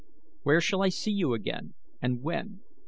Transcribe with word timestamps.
Where 0.41 0.59
shall 0.61 0.81
I 0.81 0.89
see 0.89 1.11
you 1.11 1.35
again, 1.35 1.75
and 2.01 2.23
when? 2.23 2.61